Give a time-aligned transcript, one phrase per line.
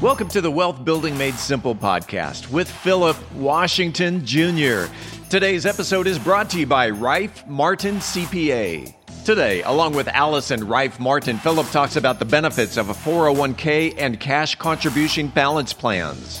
[0.00, 4.84] Welcome to the Wealth Building Made Simple podcast with Philip Washington Jr.
[5.28, 8.94] Today's episode is brought to you by Reiff Martin CPA.
[9.26, 14.18] Today, along with Allison Reiff Martin, Philip talks about the benefits of a 401k and
[14.18, 16.40] cash contribution balance plans.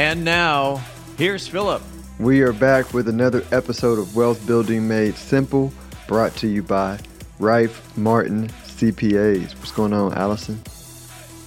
[0.00, 0.82] And now,
[1.18, 1.82] here's Philip.
[2.18, 5.74] We are back with another episode of Wealth Building Made Simple,
[6.08, 6.98] brought to you by
[7.38, 9.54] Reiff Martin CPAs.
[9.56, 10.62] What's going on, Allison?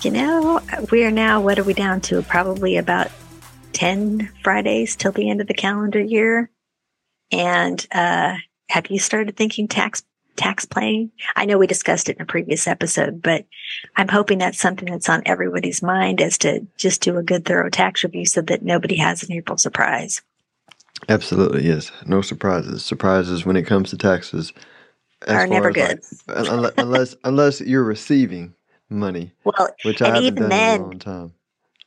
[0.00, 2.22] You know, we are now, what are we down to?
[2.22, 3.10] Probably about
[3.74, 6.50] 10 Fridays till the end of the calendar year.
[7.30, 8.36] And uh,
[8.70, 10.02] have you started thinking tax
[10.38, 11.10] tax planning?
[11.36, 13.44] I know we discussed it in a previous episode, but
[13.96, 17.68] I'm hoping that's something that's on everybody's mind as to just do a good thorough
[17.68, 20.22] tax review so that nobody has an April surprise.
[21.08, 21.92] Absolutely, yes.
[22.06, 22.84] No surprises.
[22.84, 24.52] Surprises when it comes to taxes
[25.26, 26.00] are never good.
[26.26, 28.54] Like, unless, unless you're receiving
[28.88, 29.32] money.
[29.44, 31.34] Well, which I haven't done then, in a long time.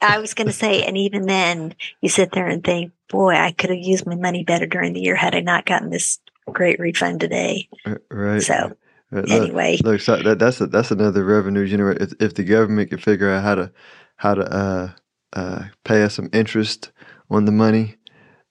[0.00, 3.52] I was going to say, and even then, you sit there and think, boy, I
[3.52, 6.18] could have used my money better during the year had I not gotten this
[6.50, 7.68] great refund today.
[8.10, 8.42] Right.
[8.42, 8.76] So,
[9.10, 9.78] Look- anyway.
[9.84, 12.02] look, so that, that's a, that's another revenue generator.
[12.02, 13.72] If, if the government could figure out how to
[14.16, 14.90] how to uh,
[15.34, 16.92] uh, pay us some interest
[17.28, 17.96] on the money,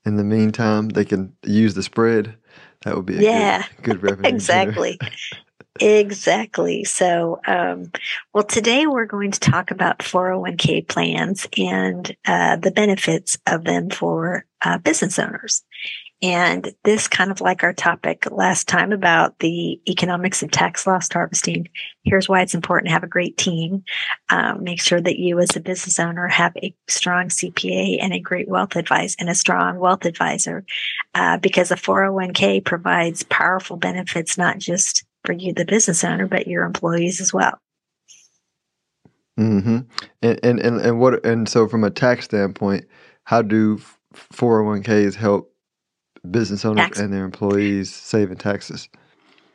[0.06, 2.36] in the meantime, they can use the spread.
[2.84, 4.36] That would be a Yeah, good, good revenue.
[4.36, 5.00] exactly.
[5.80, 6.84] exactly.
[6.84, 7.92] So, um,
[8.34, 13.89] well, today we're going to talk about 401k plans and uh, the benefits of them
[13.89, 15.64] for uh, business owners.
[16.23, 21.09] And this kind of like our topic last time about the economics of tax loss
[21.12, 21.68] harvesting.
[22.03, 23.84] Here's why it's important to have a great team.
[24.29, 28.19] Um, make sure that you, as a business owner, have a strong CPA and a
[28.19, 30.63] great wealth advice and a strong wealth advisor,
[31.16, 36.47] uh, because a 401k provides powerful benefits not just for you, the business owner, but
[36.47, 37.57] your employees as well.
[39.38, 39.79] hmm
[40.22, 42.85] And, and and and what and so from a tax standpoint,
[43.23, 43.79] how do
[44.13, 45.50] four hundred one ks help
[46.30, 48.90] business owners Tax- and their employees saving taxes?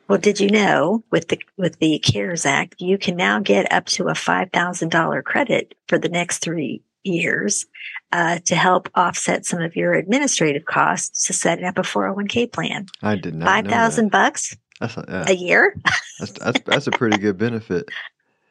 [0.07, 3.85] Well, did you know with the with the CARES Act, you can now get up
[3.87, 7.65] to a five thousand dollar credit for the next three years
[8.11, 12.15] uh, to help offset some of your administrative costs to setting up a four hundred
[12.15, 12.87] one k plan.
[13.01, 13.45] I did not.
[13.45, 14.11] Five that.
[14.11, 15.75] bucks That's a, yeah, a year.
[16.19, 17.89] that's, that's that's a pretty good benefit.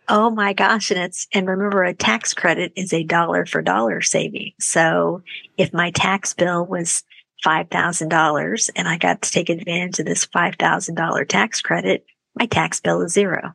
[0.09, 0.91] Oh my gosh.
[0.91, 4.53] And it's, and remember a tax credit is a dollar for dollar saving.
[4.61, 5.23] So
[5.59, 7.03] if my tax bill was
[7.47, 13.03] $5,000 and I got to take advantage of this $5,000 tax credit, my tax bill
[13.03, 13.55] is zero.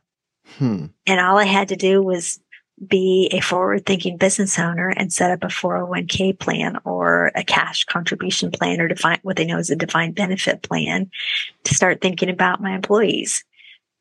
[0.58, 0.86] Hmm.
[1.06, 2.40] And all I had to do was
[2.86, 7.84] be a forward thinking business owner and set up a 401k plan or a cash
[7.84, 11.10] contribution plan or define what they know as a defined benefit plan
[11.64, 13.44] to start thinking about my employees.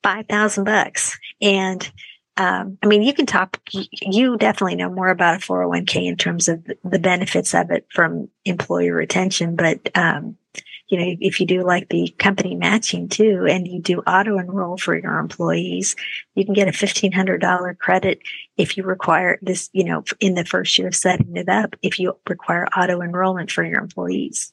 [0.03, 1.19] 5,000 bucks.
[1.41, 1.91] And
[2.41, 6.47] um, I mean, you can talk, you definitely know more about a 401k in terms
[6.47, 9.56] of the benefits of it from employee retention.
[9.56, 10.38] But, um,
[10.88, 14.78] you know, if you do like the company matching too, and you do auto enroll
[14.78, 15.96] for your employees,
[16.34, 18.22] you can get a $1,500 credit
[18.57, 22.00] if you require this, you know, in the first year of setting it up, if
[22.00, 24.51] you require auto enrollment for your employees.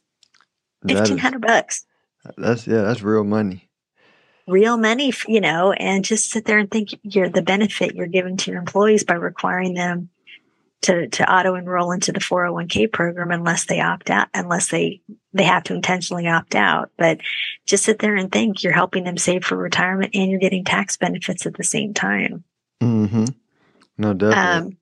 [0.83, 1.87] That is- 1500 bucks
[2.37, 3.68] that's yeah, that's real money.
[4.49, 8.37] Real money, you know, and just sit there and think you're the benefit you're giving
[8.39, 10.09] to your employees by requiring them
[10.83, 15.45] to, to auto enroll into the 401k program unless they opt out, unless they, they
[15.45, 16.91] have to intentionally opt out.
[16.97, 17.19] But
[17.67, 20.97] just sit there and think you're helping them save for retirement and you're getting tax
[20.97, 22.45] benefits at the same time.
[22.81, 23.25] Mm-hmm.
[23.99, 24.73] No, definitely.
[24.73, 24.79] Um,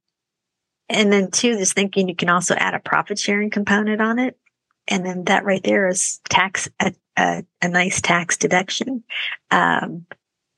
[0.88, 4.38] and then two, just thinking you can also add a profit sharing component on it.
[4.88, 9.04] And then that right there is tax, a, a, a nice tax deduction,
[9.50, 10.06] um,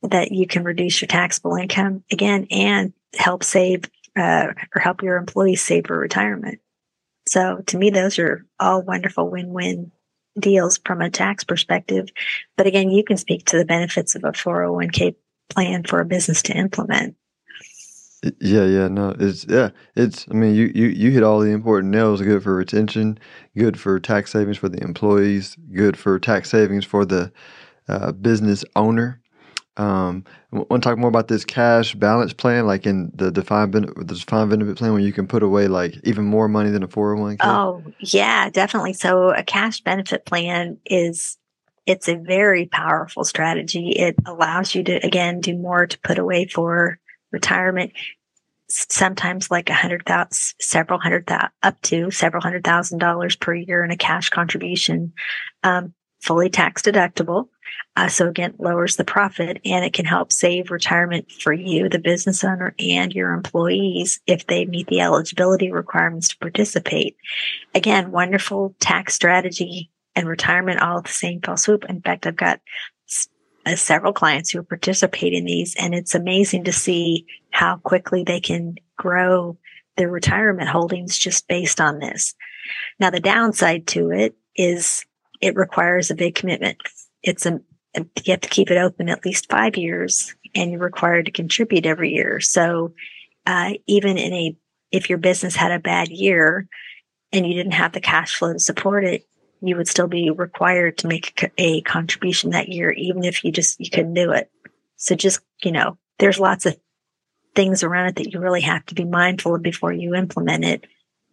[0.03, 3.85] that you can reduce your taxable income again and help save,
[4.17, 6.61] uh, or help your employees save for retirement.
[7.27, 9.93] So to me, those are all wonderful win-win
[10.39, 12.09] deals from a tax perspective.
[12.57, 15.17] But again, you can speak to the benefits of a 401k
[15.51, 17.17] plan for a business to implement.
[18.41, 20.27] Yeah, yeah, no, it's yeah, it's.
[20.29, 22.21] I mean, you you you hit all the important nails.
[22.21, 23.17] Good for retention,
[23.57, 27.31] good for tax savings for the employees, good for tax savings for the
[27.87, 29.21] uh, business owner.
[29.77, 33.71] Um, I want to talk more about this cash balance plan, like in the defined
[33.71, 36.83] benefit, the defined benefit plan, where you can put away like even more money than
[36.83, 37.47] a four hundred one k.
[37.47, 38.95] Oh yeah, definitely.
[38.95, 41.39] So a cash benefit plan is
[41.87, 43.91] it's a very powerful strategy.
[43.91, 46.99] It allows you to again do more to put away for
[47.31, 47.93] retirement.
[48.71, 53.55] Sometimes like a hundred thousand, several hundred thousand, up to several hundred thousand dollars per
[53.55, 55.13] year in a cash contribution,
[55.63, 57.49] um, fully tax deductible.
[57.97, 61.99] Uh, so again, lowers the profit and it can help save retirement for you, the
[61.99, 67.17] business owner and your employees if they meet the eligibility requirements to participate.
[67.75, 71.85] Again, wonderful tax strategy and retirement all at the same fell swoop.
[71.89, 72.61] In fact, I've got
[73.77, 78.77] several clients who participate in these and it's amazing to see how quickly they can
[78.97, 79.57] grow
[79.97, 82.35] their retirement holdings just based on this.
[83.01, 85.05] Now, the downside to it is
[85.41, 86.79] it requires a big commitment.
[87.23, 87.61] It's a,
[87.97, 91.87] you have to keep it open at least five years and you're required to contribute
[91.87, 92.41] every year.
[92.41, 92.95] So,
[93.47, 94.57] uh, even in a,
[94.93, 96.69] if your business had a bad year
[97.33, 99.28] and you didn't have the cash flow to support it,
[99.61, 103.81] you would still be required to make a contribution that year, even if you just,
[103.81, 104.51] you couldn't do it.
[104.97, 106.77] So just, you know, there's lots of
[107.55, 110.87] things around it that you really have to be mindful of before you implement it.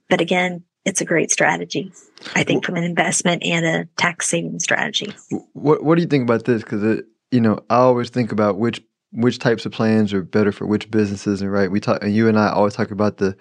[0.09, 1.91] But again, it's a great strategy,
[2.35, 5.13] I think, from an investment and a tax saving strategy.
[5.53, 6.63] What What do you think about this?
[6.63, 7.01] Because
[7.31, 8.81] you know, I always think about which
[9.11, 12.27] which types of plans are better for which businesses, and right, we talk, and you
[12.27, 13.35] and I always talk about the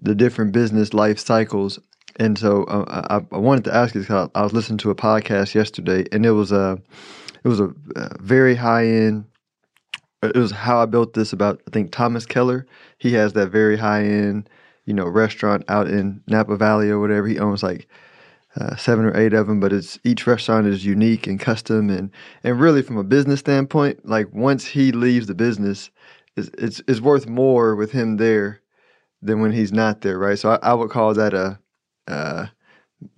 [0.00, 1.78] the different business life cycles.
[2.16, 4.94] And so uh, I, I, wanted to ask you because I, was listening to a
[4.94, 6.78] podcast yesterday, and it was a
[7.44, 9.24] it was a, a very high end.
[10.22, 12.66] It was how I built this about I think Thomas Keller.
[12.98, 14.48] He has that very high end
[14.84, 17.26] you know, restaurant out in Napa Valley or whatever.
[17.26, 17.88] He owns like
[18.56, 22.10] uh, seven or eight of them, but it's each restaurant is unique and custom, and
[22.44, 25.90] and really from a business standpoint, like once he leaves the business,
[26.36, 28.60] it's it's, it's worth more with him there
[29.22, 30.38] than when he's not there, right?
[30.38, 31.58] So I, I would call that a
[32.08, 32.46] uh,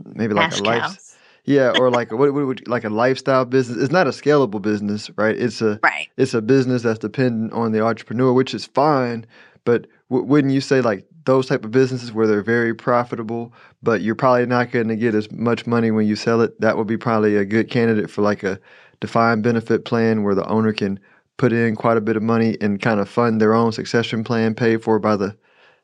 [0.04, 1.18] maybe like Cash a life.
[1.46, 3.78] Yeah, or like what, what would like a lifestyle business?
[3.78, 5.36] It's not a scalable business, right?
[5.36, 6.08] It's a right.
[6.16, 9.26] It's a business that's dependent on the entrepreneur, which is fine.
[9.64, 13.52] But w- wouldn't you say like those type of businesses where they're very profitable,
[13.82, 16.58] but you're probably not going to get as much money when you sell it.
[16.60, 18.58] That would be probably a good candidate for like a
[19.00, 20.98] defined benefit plan where the owner can
[21.36, 24.54] put in quite a bit of money and kind of fund their own succession plan
[24.54, 25.36] paid for by the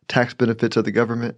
[0.08, 1.36] tax benefits of the government.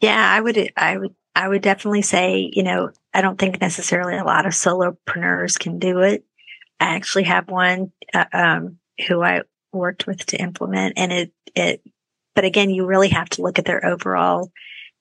[0.00, 4.16] Yeah, I would I would I would definitely say, you know, I don't think necessarily
[4.16, 6.24] a lot of solopreneurs can do it.
[6.80, 11.82] I actually have one uh, um, who I worked with to implement and it it
[12.36, 14.52] but again, you really have to look at their overall,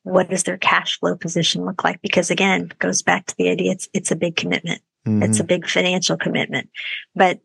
[0.04, 2.02] what does their cash flow position look like?
[2.02, 4.82] Because again, goes back to the idea it's, it's a big commitment.
[5.06, 5.22] Mm-hmm.
[5.22, 6.70] It's a big financial commitment.
[7.14, 7.42] But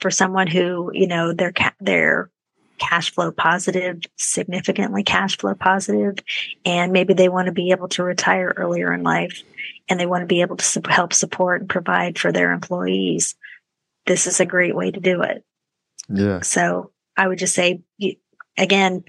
[0.00, 2.30] for someone who, you know, their, their
[2.78, 6.18] cash flow positive, significantly cash flow positive,
[6.64, 9.42] and maybe they want to be able to retire earlier in life
[9.88, 13.34] and they want to be able to su- help support and provide for their employees.
[14.06, 15.44] This is a great way to do it.
[16.08, 16.40] Yeah.
[16.40, 17.82] So I would just say,
[18.56, 19.04] again,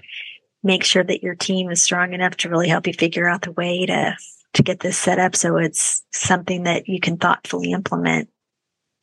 [0.62, 3.52] make sure that your team is strong enough to really help you figure out the
[3.52, 4.16] way to
[4.54, 8.28] to get this set up so it's something that you can thoughtfully implement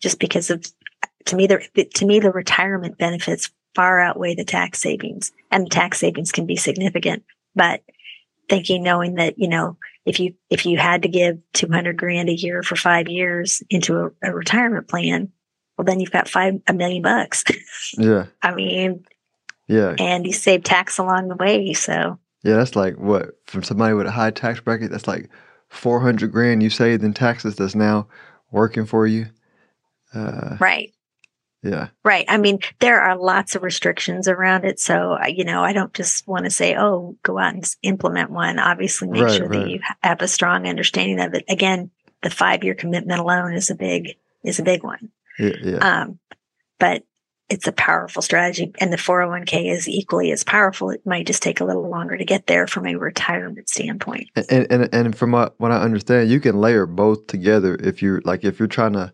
[0.01, 0.65] just because of
[1.25, 1.59] to me the
[1.93, 6.45] to me the retirement benefits far outweigh the tax savings and the tax savings can
[6.45, 7.23] be significant
[7.55, 7.81] but
[8.49, 12.35] thinking knowing that you know if you if you had to give 200 grand a
[12.35, 15.31] year for 5 years into a, a retirement plan
[15.77, 17.43] well then you've got 5 a million bucks
[17.97, 19.05] yeah i mean
[19.71, 19.95] yeah.
[19.99, 21.73] And you save tax along the way.
[21.73, 25.29] So Yeah, that's like what from somebody with a high tax bracket, that's like
[25.69, 28.07] four hundred grand you saved in taxes that's now
[28.51, 29.27] working for you.
[30.13, 30.93] Uh, right.
[31.63, 31.89] Yeah.
[32.03, 32.25] Right.
[32.27, 34.79] I mean, there are lots of restrictions around it.
[34.79, 38.57] So, you know, I don't just want to say, oh, go out and implement one.
[38.57, 39.59] Obviously, make right, sure right.
[39.59, 41.45] that you have a strong understanding of it.
[41.47, 41.91] Again,
[42.23, 45.11] the five year commitment alone is a big, is a big one.
[45.37, 45.53] Yeah.
[45.61, 46.01] yeah.
[46.01, 46.19] Um,
[46.79, 47.03] but
[47.51, 50.89] it's a powerful strategy and the 401k is equally as powerful.
[50.89, 54.29] It might just take a little longer to get there from a retirement standpoint.
[54.49, 58.21] And and, and from what, what I understand, you can layer both together if you're
[58.23, 59.11] like if you're trying to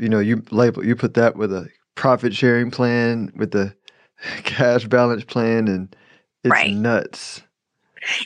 [0.00, 3.74] you know, you label you put that with a profit sharing plan with the
[4.44, 5.94] cash balance plan and
[6.44, 6.74] it's right.
[6.74, 7.42] nuts.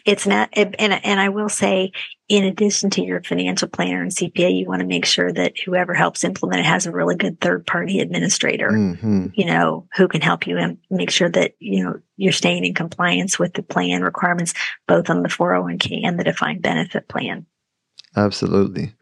[0.06, 1.92] It's not, and and I will say,
[2.28, 5.92] in addition to your financial planner and CPA, you want to make sure that whoever
[5.92, 9.26] helps implement it has a really good third party administrator, mm-hmm.
[9.34, 12.72] you know, who can help you and make sure that, you know, you're staying in
[12.72, 14.54] compliance with the plan requirements,
[14.88, 17.44] both on the 401k and the defined benefit plan.
[18.16, 18.94] Absolutely.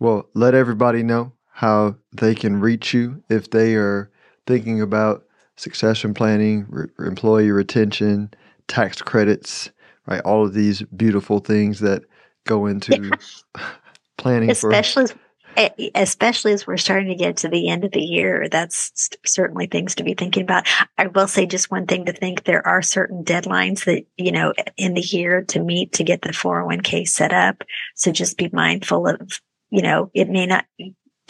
[0.00, 4.10] Well, let everybody know how they can reach you if they are
[4.44, 8.34] thinking about succession planning, re- employee retention,
[8.66, 9.70] tax credits,
[10.06, 10.20] right?
[10.22, 12.02] All of these beautiful things that
[12.44, 13.16] go into
[13.56, 13.62] yeah.
[14.16, 15.18] planning especially for
[15.56, 19.66] eh, especially as we're starting to get to the end of the year that's certainly
[19.66, 20.66] things to be thinking about
[20.98, 24.52] i will say just one thing to think there are certain deadlines that you know
[24.76, 27.62] in the year to meet to get the 401k set up
[27.94, 30.66] so just be mindful of you know it may not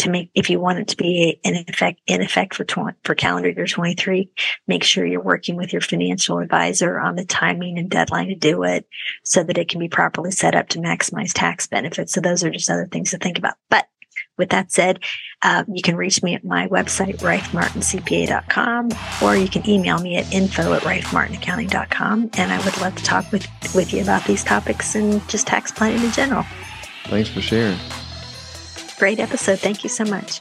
[0.04, 3.14] to make if you want it to be in effect in effect for 20, for
[3.14, 4.30] calendar year 23
[4.66, 8.62] make sure you're working with your financial advisor on the timing and deadline to do
[8.62, 8.86] it
[9.24, 12.50] so that it can be properly set up to maximize tax benefits so those are
[12.50, 13.88] just other things to think about but
[14.36, 15.00] with that said,
[15.42, 18.88] uh, you can reach me at my website, reiffmartincpa.com,
[19.22, 22.30] or you can email me at info at reiffmartinaccounting.com.
[22.34, 25.70] And I would love to talk with, with you about these topics and just tax
[25.70, 26.44] planning in general.
[27.04, 27.78] Thanks for sharing.
[28.98, 29.58] Great episode.
[29.58, 30.40] Thank you so much.